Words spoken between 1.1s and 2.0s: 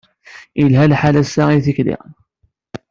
ass-a i tikli.